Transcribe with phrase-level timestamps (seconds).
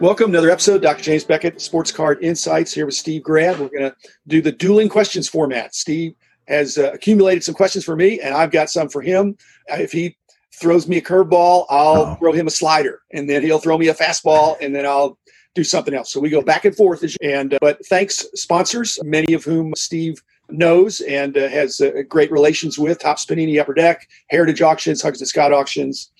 [0.00, 1.02] Welcome to another episode, Dr.
[1.02, 3.60] James Beckett, Sports Card Insights, here with Steve Grad.
[3.60, 3.94] We're going to
[4.28, 5.74] do the dueling questions format.
[5.74, 6.14] Steve
[6.48, 9.36] has uh, accumulated some questions for me, and I've got some for him.
[9.70, 10.16] Uh, if he
[10.58, 12.14] throws me a curveball, I'll Uh-oh.
[12.14, 15.18] throw him a slider, and then he'll throw me a fastball, and then I'll
[15.54, 16.10] do something else.
[16.10, 17.04] So we go back and forth.
[17.22, 22.32] And uh, but thanks sponsors, many of whom Steve knows and uh, has uh, great
[22.32, 23.00] relations with.
[23.00, 26.10] Topps Panini Upper Deck, Heritage Auctions, Huggins and Scott Auctions,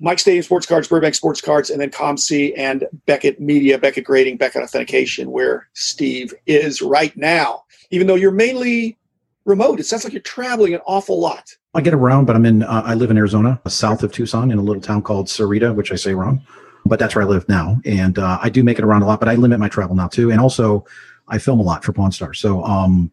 [0.00, 4.36] Mike Stadium Sports Cards, Burbank Sports Cards, and then COMC and Beckett Media, Beckett Grading,
[4.36, 7.64] Beckett Authentication, where Steve is right now.
[7.90, 8.96] Even though you're mainly
[9.44, 11.56] remote, it sounds like you're traveling an awful lot.
[11.74, 12.62] I get around, but I'm in.
[12.62, 15.92] Uh, I live in Arizona, south of Tucson, in a little town called Sahuarita, which
[15.92, 16.42] I say wrong,
[16.86, 19.20] but that's where I live now, and uh, I do make it around a lot.
[19.20, 20.84] But I limit my travel now too, and also
[21.28, 22.34] I film a lot for Pawn Star.
[22.34, 23.10] So um,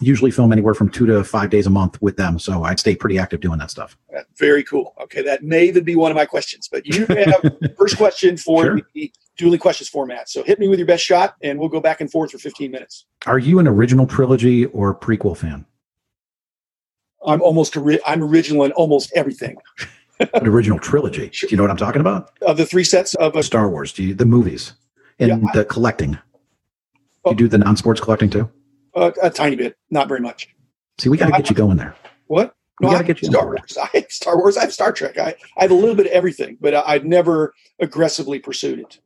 [0.00, 2.38] usually film anywhere from two to five days a month with them.
[2.38, 3.96] So I'd stay pretty active doing that stuff.
[4.16, 4.94] Uh, very cool.
[5.02, 6.68] Okay, that may even be one of my questions.
[6.68, 8.80] But you have first question for sure.
[8.94, 10.28] the dueling questions format.
[10.28, 12.70] So hit me with your best shot, and we'll go back and forth for 15
[12.70, 13.06] minutes.
[13.26, 15.66] Are you an original trilogy or prequel fan?
[17.26, 19.56] I'm almost I'm original in almost everything.
[20.34, 21.30] An original trilogy.
[21.30, 22.32] Do you know what I'm talking about?
[22.42, 23.92] Of the three sets of a- Star Wars.
[23.92, 24.74] Do you the movies
[25.18, 26.18] and yeah, the collecting?
[27.24, 28.50] Oh, you do the non-sports collecting too?
[28.94, 30.48] Uh, a tiny bit, not very much.
[30.98, 31.94] See, we got to get you going there.
[32.26, 32.54] What?
[32.80, 33.76] No, got to get you Star Wars.
[33.82, 34.56] I have Star Wars.
[34.56, 35.18] I have Star Trek.
[35.18, 38.98] I, I have a little bit of everything, but I, have never aggressively pursued it.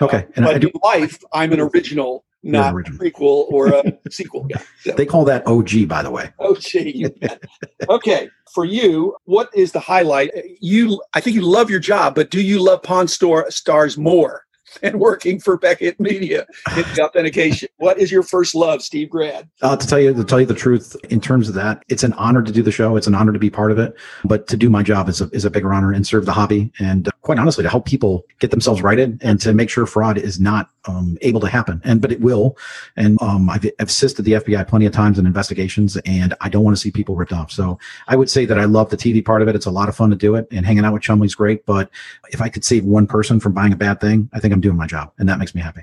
[0.00, 0.18] Okay.
[0.18, 3.00] Uh, and but I do, in life, I'm an original, not original.
[3.00, 4.62] a prequel or a sequel guy.
[4.80, 4.92] So.
[4.92, 6.30] They call that OG, by the way.
[6.40, 7.38] OG.
[7.88, 8.28] okay.
[8.52, 10.30] For you, what is the highlight?
[10.60, 14.44] You, I think you love your job, but do you love Pawn Store Stars more?
[14.82, 17.68] and working for Beckett Media in the authentication.
[17.76, 19.48] What is your first love, Steve Grad?
[19.60, 22.12] Uh, to tell you to tell you the truth, in terms of that, it's an
[22.14, 22.96] honor to do the show.
[22.96, 23.94] It's an honor to be part of it.
[24.24, 26.72] But to do my job is a, is a bigger honor and serve the hobby.
[26.78, 30.18] And uh, quite honestly, to help people get themselves righted and to make sure fraud
[30.18, 31.80] is not um, able to happen.
[31.84, 32.56] And but it will.
[32.96, 36.64] And um, I've, I've assisted the FBI plenty of times in investigations, and I don't
[36.64, 37.50] want to see people ripped off.
[37.50, 37.78] So
[38.08, 39.54] I would say that I love the TV part of it.
[39.54, 41.64] It's a lot of fun to do it, and hanging out with Chumley's great.
[41.66, 41.90] But
[42.30, 44.76] if I could save one person from buying a bad thing, I think I'm doing
[44.76, 45.82] my job, and that makes me happy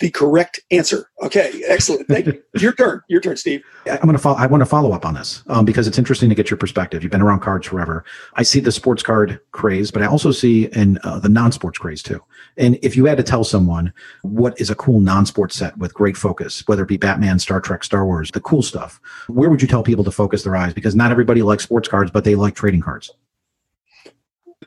[0.00, 1.10] the correct answer.
[1.22, 2.06] Okay, excellent.
[2.08, 2.42] Thank you.
[2.58, 3.02] Your turn.
[3.08, 3.62] Your turn, Steve.
[3.86, 4.36] I'm going to follow.
[4.36, 7.02] I want to follow up on this um, because it's interesting to get your perspective.
[7.02, 8.04] You've been around cards forever.
[8.34, 12.02] I see the sports card craze, but I also see in uh, the non-sports craze
[12.02, 12.22] too.
[12.56, 13.92] And if you had to tell someone
[14.22, 17.84] what is a cool non-sports set with great focus, whether it be Batman, Star Trek,
[17.84, 20.74] Star Wars, the cool stuff, where would you tell people to focus their eyes?
[20.74, 23.12] Because not everybody likes sports cards, but they like trading cards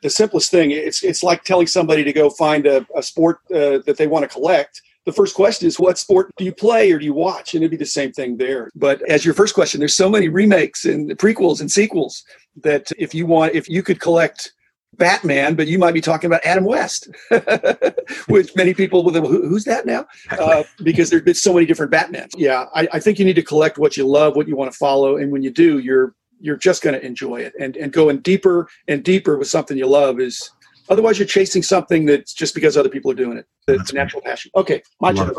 [0.02, 3.80] the simplest thing it's it's like telling somebody to go find a, a sport uh,
[3.86, 7.00] that they want to collect the first question is what sport do you play or
[7.00, 7.56] do you watch?
[7.56, 8.70] And it'd be the same thing there.
[8.76, 12.24] But as your first question, there's so many remakes and prequels and sequels
[12.64, 14.54] that if you want, if you could collect
[14.98, 17.10] Batman, but you might be talking about Adam West,
[18.28, 19.26] which many people will.
[19.26, 20.06] Who's that now?
[20.30, 22.32] Uh, because there's been so many different Batmans.
[22.38, 24.78] Yeah, I, I think you need to collect what you love, what you want to
[24.78, 27.54] follow, and when you do, you're you're just going to enjoy it.
[27.60, 30.52] And and going deeper and deeper with something you love is
[30.90, 33.46] Otherwise, you're chasing something that's just because other people are doing it.
[33.68, 34.52] It's a natural passion.
[34.56, 35.32] Okay, my turn.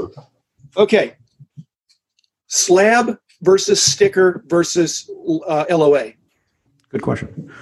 [0.77, 1.17] Okay,
[2.47, 5.11] slab versus sticker versus
[5.47, 6.13] uh, LOA.
[6.91, 7.53] Good question.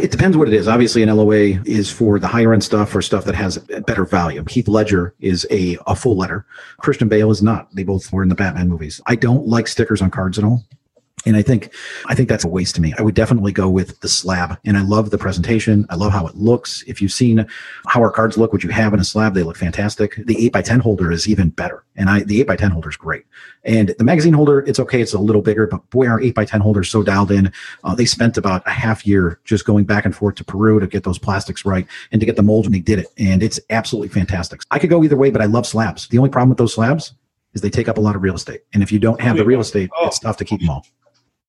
[0.00, 0.68] It depends what it is.
[0.68, 3.56] Obviously, an LOA is for the higher end stuff or stuff that has
[3.86, 4.44] better value.
[4.48, 6.44] Heath Ledger is a, a full letter.
[6.78, 7.74] Christian Bale is not.
[7.74, 9.00] They both were in the Batman movies.
[9.06, 10.64] I don't like stickers on cards at all.
[11.24, 11.72] And I think
[12.06, 12.94] I think that's a waste to me.
[12.98, 14.58] I would definitely go with the slab.
[14.64, 15.86] And I love the presentation.
[15.88, 16.84] I love how it looks.
[16.86, 17.46] If you've seen
[17.86, 20.14] how our cards look, what you have in a slab, they look fantastic.
[20.26, 21.84] The 8 by 10 holder is even better.
[21.96, 23.24] And I the 8 by 10 holder is great.
[23.64, 25.00] And the magazine holder, it's okay.
[25.00, 27.50] It's a little bigger, but boy, our 8 by 10 holder is so dialed in.
[27.82, 30.86] Uh, they spent about a half year just going back and forth to Peru to
[30.86, 33.06] get those plastics right and to get the mold, and they did it.
[33.18, 34.60] And it's absolutely fantastic.
[34.70, 36.06] I could go either way, but I love slabs.
[36.08, 37.14] The only problem with those slabs
[37.54, 38.60] is they take up a lot of real estate.
[38.74, 40.06] And if you don't have the real estate, oh.
[40.06, 40.86] it's tough to keep them all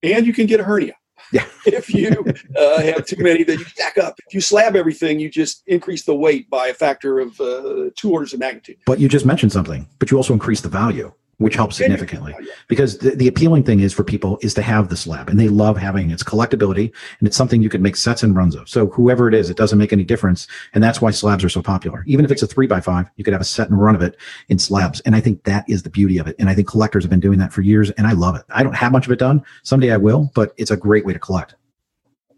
[0.03, 0.93] and you can get a hernia.
[1.31, 1.45] Yeah.
[1.65, 2.25] if you
[2.57, 4.15] uh, have too many that you stack up.
[4.27, 8.11] If you slab everything, you just increase the weight by a factor of uh, two
[8.11, 8.77] orders of magnitude.
[8.85, 12.35] But you just mentioned something, but you also increase the value which helps significantly.
[12.67, 15.49] Because the, the, appealing thing is for people is to have the slab and they
[15.49, 18.67] love having its collectability and it's something you can make sets and runs of.
[18.67, 21.61] So whoever it is it doesn't make any difference and that's why slabs are so
[21.61, 22.03] popular.
[22.07, 24.01] Even if it's a three by five you could have a set and run of
[24.01, 24.17] it
[24.49, 27.03] in slabs and i think that is the beauty of it and i think collectors
[27.03, 28.43] have been doing that for years and i love it.
[28.49, 29.43] I don't have much of it done.
[29.63, 31.55] Someday i will but it's a great way to collect.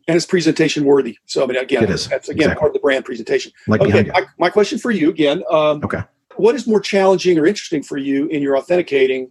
[0.07, 1.17] And it's presentation worthy.
[1.25, 2.07] So i mean again it is.
[2.07, 2.59] that's again exactly.
[2.59, 3.51] part of the brand presentation.
[3.67, 6.03] Like okay my, my, question for you again um, okay
[6.39, 9.29] what is more challenging or interesting for you in your authenticating?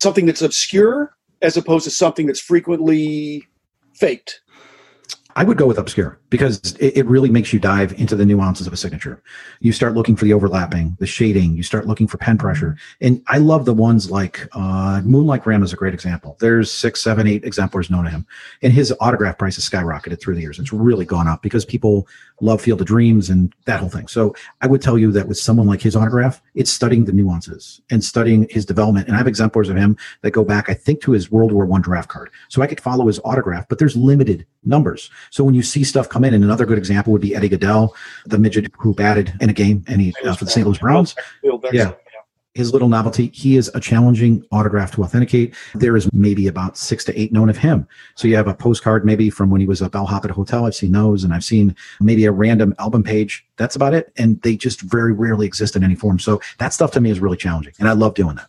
[0.00, 3.46] Something that's obscure as opposed to something that's frequently
[3.94, 4.40] faked
[5.36, 8.66] I would go with obscure because it, it, really makes you dive into the nuances
[8.66, 9.22] of a signature.
[9.60, 11.56] You start looking for the overlapping, the shading.
[11.56, 15.62] You start looking for pen pressure, and I love the ones like uh, Moonlight Graham
[15.62, 16.36] is a great example.
[16.40, 18.26] There's six, seven, eight exemplars known to him,
[18.62, 20.58] and his autograph price has skyrocketed through the years.
[20.58, 22.06] It's really gone up because people
[22.40, 24.08] love Field of Dreams and that whole thing.
[24.08, 27.80] So I would tell you that with someone like his autograph, it's studying the nuances
[27.90, 29.06] and studying his development.
[29.06, 31.64] And I have exemplars of him that go back, I think, to his World War
[31.64, 32.30] One draft card.
[32.48, 35.10] So I could follow his autograph, but there's limited numbers.
[35.30, 37.90] So when you see stuff come in, and another good example would be Eddie Gaedel,
[38.26, 40.66] the midget who batted in a game and he uh, for the St.
[40.66, 41.14] Louis Browns.
[41.72, 41.92] Yeah.
[42.54, 45.54] His little novelty, he is a challenging autograph to authenticate.
[45.74, 47.88] There is maybe about six to eight known of him.
[48.14, 50.66] So you have a postcard maybe from when he was a bellhop at a hotel.
[50.66, 53.46] I've seen those, and I've seen maybe a random album page.
[53.56, 54.12] That's about it.
[54.18, 56.18] And they just very rarely exist in any form.
[56.18, 57.72] So that stuff to me is really challenging.
[57.78, 58.48] And I love doing that.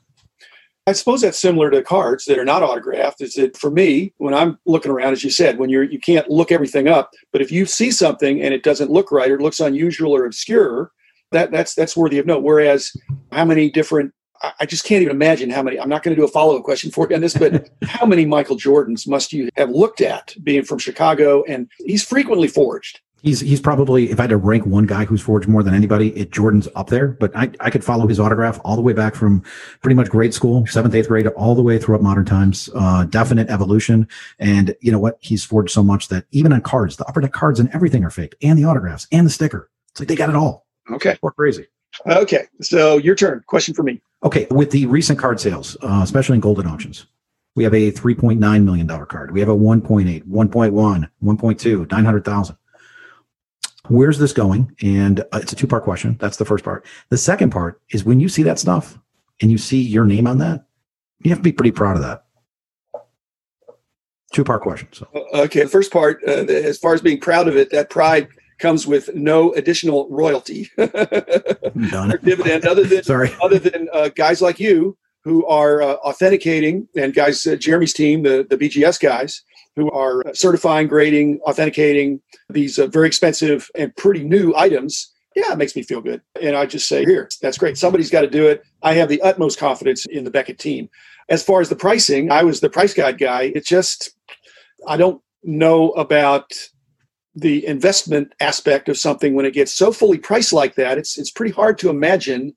[0.85, 3.21] I suppose that's similar to cards that are not autographed.
[3.21, 6.30] Is that for me, when I'm looking around, as you said, when you're you can't
[6.30, 9.41] look everything up, but if you see something and it doesn't look right or it
[9.41, 10.91] looks unusual or obscure,
[11.31, 12.44] that that's that's worthy of note.
[12.44, 12.91] Whereas
[13.31, 14.13] how many different
[14.59, 15.80] I just can't even imagine how many.
[15.80, 18.06] I'm not going to do a follow up question for you on this, but how
[18.06, 21.44] many Michael Jordans must you have looked at being from Chicago?
[21.47, 23.00] And he's frequently forged.
[23.24, 26.10] He's he's probably if I had to rank one guy who's forged more than anybody,
[26.10, 27.08] it Jordan's up there.
[27.08, 29.44] But I, I could follow his autograph all the way back from
[29.81, 32.70] pretty much grade school, seventh, eighth grade, all the way throughout modern times.
[32.75, 34.10] Uh, definite evolution.
[34.40, 35.18] And you know what?
[35.22, 38.10] He's forged so much that even on cards, the upper deck cards and everything are
[38.10, 39.69] fake, and the autographs and the sticker.
[39.92, 40.68] It's like they got it all.
[40.92, 41.18] Okay.
[41.22, 41.68] Or crazy.
[42.06, 42.48] Okay.
[42.62, 43.42] So your turn.
[43.48, 44.02] Question for me.
[44.24, 44.48] Okay.
[44.52, 47.06] With the recent card sales, uh, especially in Goldin auctions,
[47.56, 49.31] we have a $3.9 million card.
[49.31, 52.58] We have a 1.8, 1.1, 1.2, 900,000
[53.89, 54.75] where's this going?
[54.81, 56.18] And uh, it's a two part question.
[56.19, 56.85] That's the first part.
[57.09, 58.97] The second part is when you see that stuff
[59.41, 60.65] and you see your name on that,
[61.19, 62.25] you have to be pretty proud of that.
[64.31, 64.88] Two part question.
[64.91, 65.07] So.
[65.13, 65.63] Uh, okay.
[65.63, 68.27] The first part, uh, as far as being proud of it, that pride
[68.59, 70.88] comes with no additional royalty or
[72.24, 73.31] dividend other than Sorry.
[73.41, 78.24] other than uh, guys like you who are uh, authenticating and guys uh, Jeremy's team
[78.24, 79.44] the the BGS guys
[79.75, 85.58] who are certifying, grading, authenticating these uh, very expensive and pretty new items, yeah, it
[85.58, 86.22] makes me feel good.
[86.42, 87.78] And I just say, here, that's great.
[87.78, 88.64] Somebody's got to do it.
[88.84, 90.90] I have the utmost confidence in the Beckett team.
[91.30, 93.52] As far as the pricing, I was the price guide guy.
[93.56, 94.16] It just,
[94.88, 96.54] I don't know about
[97.36, 100.98] the investment aspect of something when it gets so fully priced like that.
[100.98, 102.56] It's it's pretty hard to imagine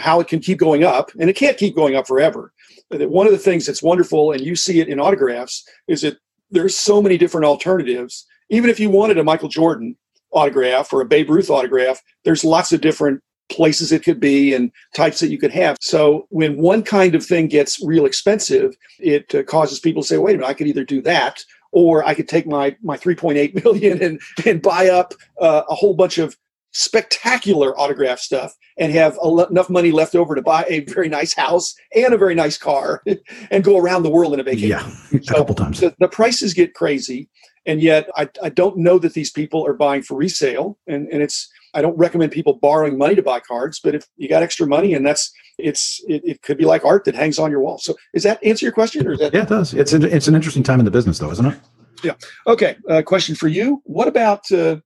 [0.00, 2.52] how it can keep going up, and it can't keep going up forever.
[2.90, 6.16] One of the things that's wonderful, and you see it in autographs, is that
[6.50, 8.26] there's so many different alternatives.
[8.50, 9.96] Even if you wanted a Michael Jordan
[10.32, 14.70] autograph or a Babe Ruth autograph, there's lots of different places it could be and
[14.94, 15.76] types that you could have.
[15.80, 20.18] So when one kind of thing gets real expensive, it uh, causes people to say,
[20.18, 23.64] "Wait a minute, I could either do that." Or I could take my my 3.8
[23.64, 26.36] million and and buy up uh, a whole bunch of
[26.74, 31.72] spectacular autograph stuff and have enough money left over to buy a very nice house
[31.94, 33.02] and a very nice car
[33.50, 34.70] and go around the world in a vacation.
[34.70, 35.80] Yeah, a so couple times.
[35.80, 37.28] The, the, prices get crazy,
[37.64, 40.76] and yet I, I don't know that these people are buying for resale.
[40.88, 44.28] And, and it's I don't recommend people borrowing money to buy cards, but if you
[44.28, 47.52] got extra money and that's it's it, it could be like art that hangs on
[47.52, 47.78] your wall.
[47.78, 49.32] So does that answer your question, or is that?
[49.32, 49.74] Yeah, it does.
[49.74, 51.58] It's an, it's an interesting time in the business, though, isn't it?
[52.02, 52.14] Yeah.
[52.48, 52.76] Okay.
[52.90, 53.80] Uh, question for you.
[53.84, 54.78] What about uh,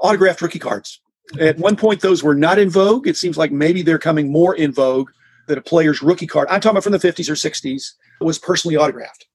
[0.00, 1.00] autographed rookie cards?
[1.38, 3.06] At one point, those were not in vogue.
[3.06, 5.10] It seems like maybe they're coming more in vogue
[5.48, 8.76] that a player's rookie card, I'm talking about from the 50s or 60s, was personally
[8.76, 9.26] autographed.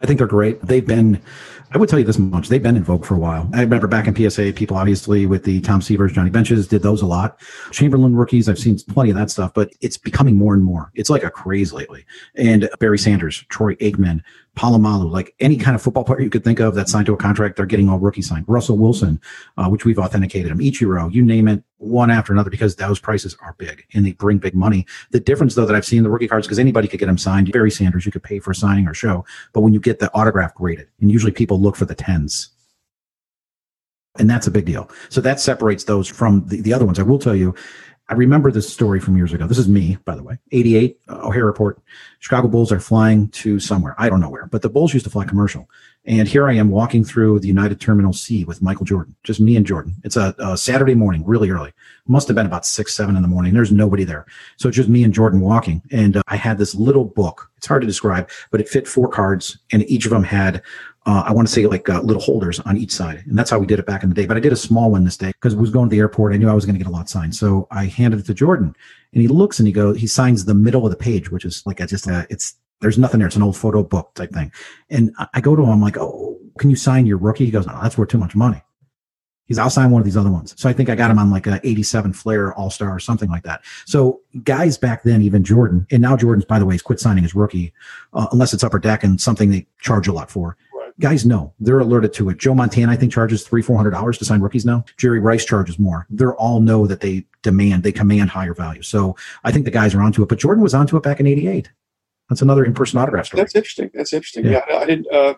[0.00, 0.60] I think they're great.
[0.60, 1.22] They've been,
[1.70, 3.48] I would tell you this much, they've been in vogue for a while.
[3.54, 7.00] I remember back in PSA, people obviously with the Tom Seavers, Johnny Benches did those
[7.00, 7.40] a lot.
[7.70, 10.90] Chamberlain rookies, I've seen plenty of that stuff, but it's becoming more and more.
[10.94, 12.04] It's like a craze lately.
[12.34, 14.22] And Barry Sanders, Troy Aikman,
[14.54, 17.16] Polamalu, like any kind of football player you could think of that signed to a
[17.16, 18.44] contract, they're getting all rookie signed.
[18.46, 19.20] Russell Wilson,
[19.56, 23.36] uh, which we've authenticated him, Ichiro, you name it, one after another because those prices
[23.42, 24.86] are big and they bring big money.
[25.10, 27.50] The difference though that I've seen the rookie cards, because anybody could get them signed.
[27.52, 30.54] Barry Sanders, you could pay for signing or show, but when you get the autograph
[30.54, 32.50] graded, and usually people look for the tens.
[34.16, 34.88] And that's a big deal.
[35.08, 37.00] So that separates those from the, the other ones.
[37.00, 37.54] I will tell you,
[38.08, 39.46] I remember this story from years ago.
[39.46, 40.38] This is me, by the way.
[40.52, 41.80] 88, uh, O'Hare Airport.
[42.18, 43.94] Chicago Bulls are flying to somewhere.
[43.96, 45.70] I don't know where, but the Bulls used to fly commercial.
[46.04, 49.56] And here I am walking through the United Terminal C with Michael Jordan, just me
[49.56, 49.94] and Jordan.
[50.04, 51.72] It's a, a Saturday morning, really early.
[52.06, 53.54] Must have been about six, seven in the morning.
[53.54, 54.26] There's nobody there.
[54.58, 55.80] So just me and Jordan walking.
[55.90, 57.50] And uh, I had this little book.
[57.56, 60.62] It's hard to describe, but it fit four cards, and each of them had
[61.06, 63.24] uh, I want to say like uh, little holders on each side.
[63.26, 64.26] And that's how we did it back in the day.
[64.26, 66.32] But I did a small one this day because I was going to the airport.
[66.32, 67.34] I knew I was going to get a lot signed.
[67.34, 68.74] So I handed it to Jordan
[69.12, 71.62] and he looks and he goes, he signs the middle of the page, which is
[71.66, 73.26] like, I just, uh, it's, there's nothing there.
[73.26, 74.50] It's an old photo book type thing.
[74.88, 77.44] And I go to him, I'm like, oh, can you sign your rookie?
[77.44, 78.62] He goes, no, that's worth too much money.
[79.46, 80.54] He's, I'll sign one of these other ones.
[80.56, 83.28] So I think I got him on like a 87 Fleer All Star or something
[83.28, 83.62] like that.
[83.84, 87.24] So guys back then, even Jordan, and now Jordan's, by the way, he's quit signing
[87.24, 87.74] his rookie,
[88.14, 90.56] uh, unless it's upper deck and something they charge a lot for.
[91.00, 92.38] Guys know they're alerted to it.
[92.38, 94.84] Joe Montana, I think, charges three, four hundred dollars to sign rookies now.
[94.96, 96.06] Jerry Rice charges more.
[96.08, 98.82] They're all know that they demand, they command higher value.
[98.82, 100.28] So I think the guys are onto it.
[100.28, 101.70] But Jordan was onto it back in '88.
[102.28, 103.42] That's another in-person autograph story.
[103.42, 103.90] That's interesting.
[103.92, 104.46] That's interesting.
[104.46, 105.12] Yeah, yeah I didn't.
[105.12, 105.34] Uh,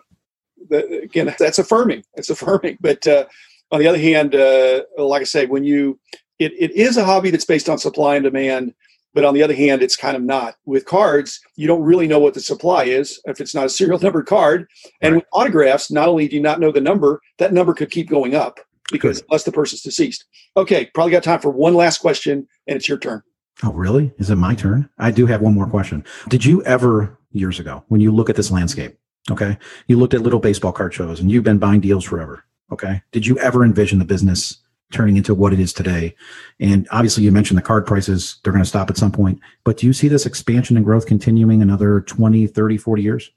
[0.71, 2.03] again, that's affirming.
[2.15, 2.77] It's affirming.
[2.79, 3.25] But uh,
[3.71, 5.99] on the other hand, uh, like I say, when you
[6.39, 8.73] it, it is a hobby that's based on supply and demand,
[9.17, 10.57] but on the other hand, it's kind of not.
[10.67, 13.97] With cards, you don't really know what the supply is if it's not a serial
[14.03, 14.67] numbered card.
[15.01, 15.23] And right.
[15.23, 18.35] with autographs, not only do you not know the number, that number could keep going
[18.35, 18.59] up
[18.91, 19.27] because Good.
[19.31, 20.25] unless the person's deceased.
[20.55, 23.23] Okay, probably got time for one last question, and it's your turn.
[23.63, 24.13] Oh, really?
[24.19, 24.87] Is it my turn?
[24.99, 26.05] I do have one more question.
[26.29, 28.99] Did you ever, years ago, when you look at this landscape,
[29.31, 29.57] okay,
[29.87, 32.43] you looked at little baseball card shows and you've been buying deals forever.
[32.71, 33.01] Okay.
[33.11, 34.59] Did you ever envision the business
[34.91, 36.15] turning into what it is today?
[36.59, 39.39] And obviously, you mentioned the card prices, they're going to stop at some point.
[39.63, 43.31] But do you see this expansion and growth continuing another 20, 30, 40 years?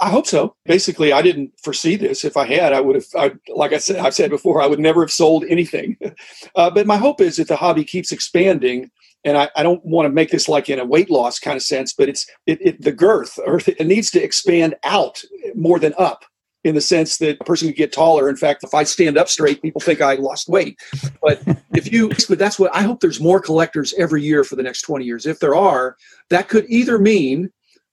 [0.00, 0.54] I hope so.
[0.64, 2.24] Basically, I didn't foresee this.
[2.24, 4.78] If I had, I would have, I, like I said, I've said before, I would
[4.78, 5.96] never have sold anything.
[6.54, 8.90] uh, but my hope is that the hobby keeps expanding.
[9.24, 11.62] And I, I, don't want to make this like in a weight loss kind of
[11.62, 15.22] sense, but it's it, it the girth or it needs to expand out
[15.54, 16.24] more than up
[16.64, 18.28] in the sense that a person could get taller.
[18.28, 20.78] In fact, if I stand up straight, people think I lost weight.
[21.22, 21.42] But
[21.74, 24.82] if you, but that's what I hope there's more collectors every year for the next
[24.82, 25.26] 20 years.
[25.26, 25.96] If there are,
[26.28, 27.50] that could either mean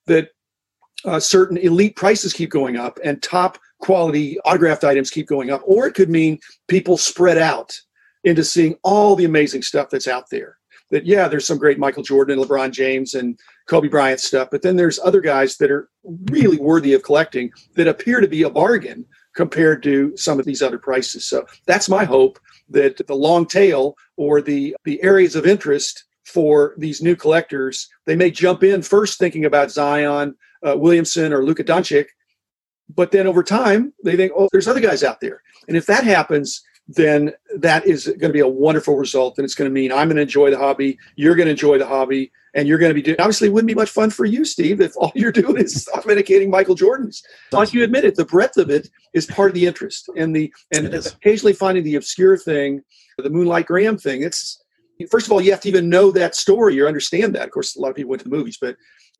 [0.08, 0.30] that
[1.06, 5.62] uh, certain elite prices keep going up and top quality autographed items keep going up,
[5.66, 7.80] or it could mean people spread out
[8.24, 10.57] into seeing all the amazing stuff that's out there.
[10.90, 14.50] That, yeah, there's some great Michael Jordan and LeBron James and Kobe Bryant stuff.
[14.50, 15.90] But then there's other guys that are
[16.32, 20.62] really worthy of collecting that appear to be a bargain compared to some of these
[20.62, 21.28] other prices.
[21.28, 22.40] So that's my hope
[22.70, 28.16] that the long tail or the the areas of interest for these new collectors, they
[28.16, 30.36] may jump in first thinking about Zion,
[30.68, 32.08] uh, Williamson, or Luka Doncic,
[32.94, 35.42] but then over time they think, oh, there's other guys out there.
[35.68, 39.38] And if that happens, then that is going to be a wonderful result.
[39.38, 41.78] And it's going to mean I'm going to enjoy the hobby, you're going to enjoy
[41.78, 43.18] the hobby, and you're going to be doing.
[43.20, 46.50] Obviously, it wouldn't be much fun for you, Steve, if all you're doing is authenticating
[46.50, 47.22] Michael Jordans.
[47.52, 50.52] Like you admit it, the breadth of it is part of the interest, and the
[50.74, 52.82] and occasionally finding the obscure thing,
[53.18, 54.24] the Moonlight Graham thing.
[54.24, 54.64] It's
[55.12, 57.46] first of all, you have to even know that story or understand that.
[57.46, 58.76] Of course, a lot of people went to the movies, but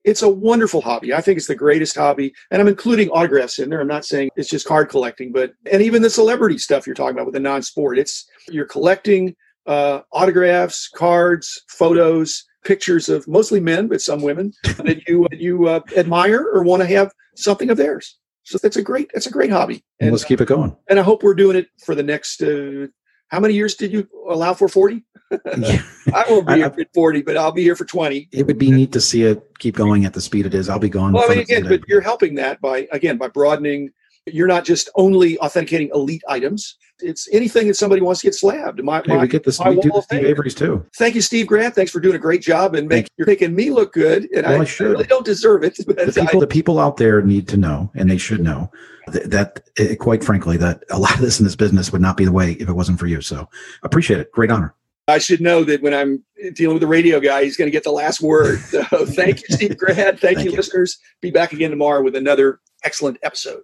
[0.08, 1.14] it's a wonderful hobby.
[1.14, 2.34] I think it's the greatest hobby.
[2.50, 3.82] And I'm including autographs in there.
[3.82, 7.16] I'm not saying it's just card collecting, but and even the celebrity stuff you're talking
[7.16, 8.00] about with the non-sport.
[8.00, 9.36] It's you're collecting
[9.66, 15.82] uh, autographs, cards, photos, pictures of mostly men, but some women that you you uh,
[15.98, 18.18] admire or want to have something of theirs.
[18.44, 19.84] So that's a great that's a great hobby.
[20.00, 20.74] And let's keep it going.
[20.90, 22.42] And I hope we're doing it for the next.
[22.42, 22.88] Uh,
[23.30, 24.68] how many years did you allow for?
[24.68, 25.04] Forty.
[25.34, 28.30] I won't be here for 40, but I'll be here for 20.
[28.32, 30.70] It would be neat to see it keep going at the speed it is.
[30.70, 31.14] I'll be gone.
[31.14, 33.90] Well, I mean, again, but you're helping that by, again, by broadening.
[34.26, 36.78] You're not just only authenticating elite items.
[37.00, 38.84] It's anything that somebody wants to get slabbed.
[38.84, 39.60] My, hey, my, we get this.
[39.60, 40.86] We do the Steve Avery's too.
[40.96, 41.76] Thank you, Steve Grad.
[41.76, 43.24] Thanks for doing a great job and make, you.
[43.24, 44.28] are making me look good.
[44.34, 45.76] And well, I, I, really don't deserve it.
[45.78, 48.72] The people, I, the people out there need to know, and they should know
[49.08, 52.18] that, that eh, quite frankly, that a lot of this in this business would not
[52.18, 53.22] be the way if it wasn't for you.
[53.22, 53.48] So
[53.84, 54.32] appreciate it.
[54.32, 54.74] Great honor.
[55.10, 56.24] I should know that when I'm
[56.54, 58.60] dealing with the radio guy, he's going to get the last word.
[58.60, 59.96] So thank you, Steve Grad.
[59.96, 60.98] Thank, thank you, you, listeners.
[61.22, 63.62] Be back again tomorrow with another excellent episode.